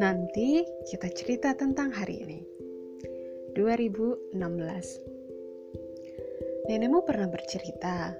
Nanti 0.00 0.64
kita 0.88 1.12
cerita 1.12 1.52
tentang 1.52 1.92
hari 1.92 2.24
ini. 2.24 2.40
2016. 3.52 4.32
Nenekmu 6.72 7.04
pernah 7.04 7.28
bercerita, 7.28 8.16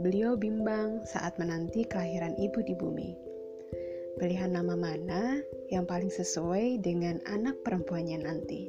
beliau 0.00 0.40
bimbang 0.40 1.04
saat 1.04 1.36
menanti 1.36 1.84
kelahiran 1.84 2.32
ibu 2.40 2.64
di 2.64 2.72
bumi. 2.72 3.12
Pilihan 4.16 4.56
nama 4.56 4.72
mana 4.72 5.44
yang 5.68 5.84
paling 5.84 6.08
sesuai 6.08 6.80
dengan 6.80 7.20
anak 7.28 7.60
perempuannya 7.68 8.24
nanti? 8.24 8.64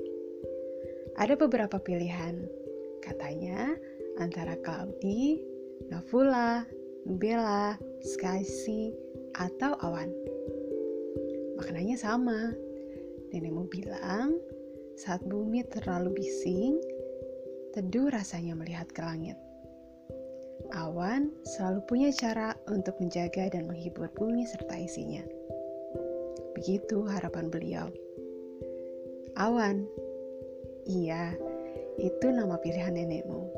Ada 1.16 1.40
beberapa 1.40 1.80
pilihan, 1.80 2.44
katanya 3.00 3.80
antara 4.20 4.60
Claudi, 4.60 5.40
Navula, 5.88 6.68
Nubella, 8.00 8.08
Skysi, 8.08 8.96
atau 9.36 9.76
Awan. 9.84 10.10
Maknanya 11.60 11.98
sama. 12.00 12.56
Nenekmu 13.30 13.68
bilang, 13.70 14.40
saat 14.96 15.22
bumi 15.28 15.62
terlalu 15.68 16.24
bising, 16.24 16.80
teduh 17.76 18.10
rasanya 18.10 18.56
melihat 18.56 18.90
ke 18.90 19.04
langit. 19.04 19.38
Awan 20.74 21.34
selalu 21.46 21.80
punya 21.86 22.10
cara 22.14 22.54
untuk 22.70 22.98
menjaga 23.02 23.50
dan 23.54 23.68
menghibur 23.68 24.10
bumi 24.18 24.46
serta 24.46 24.76
isinya. 24.80 25.22
Begitu 26.58 27.06
harapan 27.06 27.52
beliau. 27.52 27.88
Awan, 29.38 29.86
iya, 30.90 31.38
itu 32.02 32.28
nama 32.34 32.58
pilihan 32.60 32.98
nenekmu. 32.98 33.50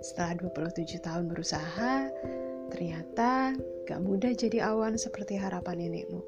Setelah 0.00 0.38
27 0.38 1.02
tahun 1.02 1.26
berusaha, 1.26 2.08
ternyata 2.76 3.56
gak 3.88 4.04
mudah 4.04 4.36
jadi 4.36 4.68
awan 4.68 5.00
seperti 5.00 5.40
harapan 5.40 5.80
nenekmu. 5.80 6.20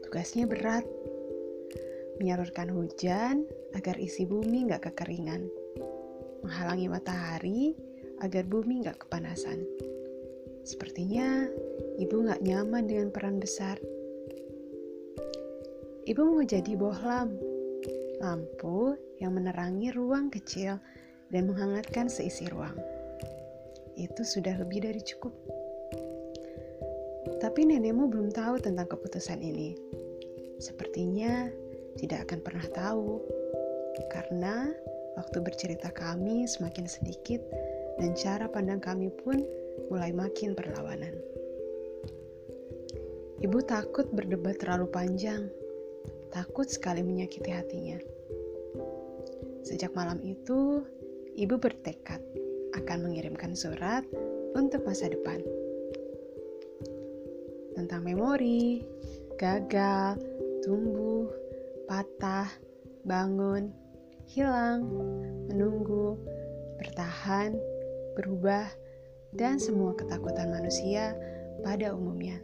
Tugasnya 0.00 0.48
berat, 0.48 0.88
menyalurkan 2.16 2.72
hujan 2.72 3.44
agar 3.76 4.00
isi 4.00 4.24
bumi 4.24 4.64
nggak 4.64 4.88
kekeringan, 4.88 5.44
menghalangi 6.40 6.88
matahari 6.88 7.76
agar 8.24 8.48
bumi 8.48 8.80
nggak 8.80 9.04
kepanasan. 9.04 9.60
Sepertinya 10.64 11.44
ibu 12.00 12.24
nggak 12.24 12.40
nyaman 12.40 12.88
dengan 12.88 13.12
peran 13.12 13.36
besar. 13.36 13.76
Ibu 16.08 16.20
mau 16.32 16.44
jadi 16.48 16.72
bohlam, 16.80 17.36
lampu 18.24 18.96
yang 19.20 19.36
menerangi 19.36 19.92
ruang 19.92 20.32
kecil 20.32 20.80
dan 21.28 21.44
menghangatkan 21.44 22.08
seisi 22.08 22.48
ruang. 22.48 23.01
Itu 23.96 24.24
sudah 24.24 24.56
lebih 24.56 24.84
dari 24.88 25.00
cukup. 25.04 25.32
Tapi 27.42 27.60
nenekmu 27.66 28.06
belum 28.08 28.30
tahu 28.30 28.62
tentang 28.62 28.86
keputusan 28.86 29.42
ini. 29.42 29.74
Sepertinya 30.62 31.50
tidak 31.98 32.30
akan 32.30 32.38
pernah 32.40 32.66
tahu, 32.70 33.18
karena 34.14 34.70
waktu 35.18 35.38
bercerita 35.42 35.92
kami 35.92 36.46
semakin 36.48 36.86
sedikit 36.88 37.42
dan 38.00 38.16
cara 38.16 38.48
pandang 38.48 38.80
kami 38.80 39.12
pun 39.12 39.44
mulai 39.90 40.14
makin 40.14 40.56
berlawanan. 40.56 41.12
Ibu 43.42 43.58
takut 43.66 44.06
berdebat 44.14 44.62
terlalu 44.62 44.86
panjang, 44.88 45.50
takut 46.30 46.70
sekali 46.70 47.02
menyakiti 47.02 47.50
hatinya. 47.50 47.98
Sejak 49.66 49.92
malam 49.98 50.22
itu, 50.22 50.86
ibu 51.34 51.58
bertekad 51.58 52.22
akan 52.76 52.98
mengirimkan 53.08 53.52
surat 53.56 54.04
untuk 54.52 54.84
masa 54.84 55.08
depan 55.08 55.40
tentang 57.72 58.04
memori, 58.04 58.84
gagal, 59.40 60.20
tumbuh, 60.62 61.26
patah, 61.88 62.48
bangun, 63.02 63.72
hilang, 64.28 64.86
menunggu, 65.50 66.16
bertahan, 66.78 67.56
berubah, 68.14 68.68
dan 69.32 69.56
semua 69.56 69.96
ketakutan 69.96 70.52
manusia 70.52 71.16
pada 71.64 71.96
umumnya. 71.96 72.38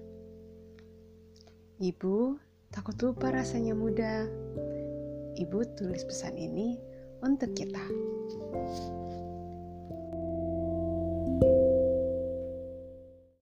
Ibu 1.78 2.34
takut 2.74 2.98
lupa 2.98 3.30
rasanya 3.30 3.76
muda. 3.76 4.26
Ibu 5.38 5.58
tulis 5.78 6.02
pesan 6.02 6.34
ini 6.34 6.74
untuk 7.22 7.54
kita. 7.54 7.84